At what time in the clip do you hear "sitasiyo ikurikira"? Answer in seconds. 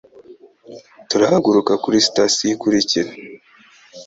2.05-3.09